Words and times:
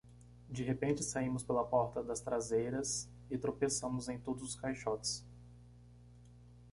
de 0.49 0.63
repente 0.63 1.03
saímos 1.03 1.43
pela 1.43 1.63
porta 1.63 2.01
das 2.01 2.19
traseiras 2.21 3.07
e 3.29 3.37
tropeçamos 3.37 4.09
em 4.09 4.17
todos 4.17 4.41
os 4.41 4.55
caixotes 4.55 5.23